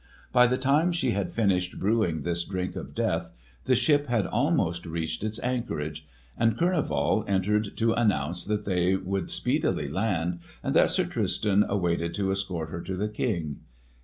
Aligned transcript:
By 0.33 0.47
the 0.47 0.57
time 0.57 0.91
she 0.91 1.11
had 1.11 1.31
finished 1.31 1.77
brewing 1.77 2.23
this 2.23 2.43
drink 2.43 2.75
of 2.75 2.95
death 2.95 3.31
the 3.65 3.75
ship 3.75 4.07
had 4.07 4.25
almost 4.25 4.87
reached 4.87 5.23
its 5.23 5.39
anchorage; 5.43 6.07
and 6.35 6.57
Kurneval 6.57 7.23
entered 7.29 7.77
to 7.77 7.93
announce 7.93 8.43
that 8.45 8.65
they 8.65 8.95
would 8.95 9.29
speedily 9.29 9.87
land, 9.87 10.39
and 10.63 10.73
that 10.73 10.89
Sir 10.89 11.05
Tristan 11.05 11.63
awaited 11.69 12.15
to 12.15 12.31
escort 12.31 12.69
her 12.71 12.81
to 12.81 12.95
the 12.95 13.09
King. 13.09 13.57